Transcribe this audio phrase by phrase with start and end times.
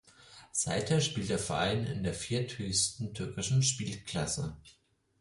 [0.51, 4.57] Seither spielt der Verein in dieser vierthöchsten türkischen Spielklasse.